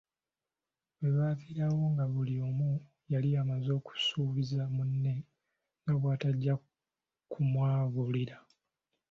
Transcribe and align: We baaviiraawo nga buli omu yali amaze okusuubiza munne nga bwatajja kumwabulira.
We 0.99 1.07
baaviiraawo 1.17 1.83
nga 1.93 2.05
buli 2.13 2.35
omu 2.47 2.69
yali 3.11 3.29
amaze 3.41 3.69
okusuubiza 3.79 4.61
munne 4.75 5.13
nga 5.83 5.93
bwatajja 6.01 6.53
kumwabulira. 7.31 8.35